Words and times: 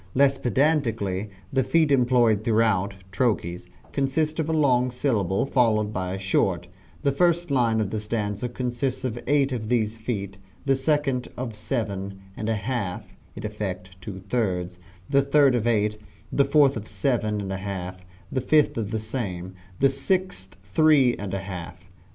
Less 0.15 0.39
pedantically 0.39 1.29
the 1.53 1.63
feet 1.63 1.91
employed 1.91 2.43
throughout 2.43 2.95
(trochees) 3.11 3.69
consist 3.91 4.39
of 4.39 4.49
a 4.49 4.51
long 4.51 4.89
syllable 4.89 5.45
followed 5.45 5.93
by 5.93 6.13
a 6.15 6.17
short, 6.17 6.65
the 7.03 7.11
first 7.11 7.51
line 7.51 7.79
of 7.79 7.91
the 7.91 7.99
stanza 7.99 8.49
consists 8.49 9.03
of 9.03 9.19
eight 9.27 9.51
of 9.51 9.69
these 9.69 9.99
feet, 9.99 10.37
the 10.65 10.75
second 10.75 11.27
of 11.37 11.55
seven 11.55 12.19
and 12.35 12.49
a 12.49 12.55
half 12.55 13.15
(in 13.35 13.45
effect 13.45 13.95
two 14.01 14.21
thirds), 14.27 14.79
the 15.07 15.21
third 15.21 15.53
of 15.53 15.67
eight, 15.67 15.99
the 16.31 16.45
fourth 16.45 16.75
of 16.75 16.87
seven 16.87 17.39
and 17.39 17.53
a 17.53 17.57
half, 17.57 18.03
the 18.31 18.41
fifth 18.41 18.73
the 18.73 18.99
same, 18.99 19.53
the 19.79 19.89
sixth 19.91 20.55
three 20.63 21.15
and 21.17 21.35
a 21.35 21.41
half. 21.41 21.87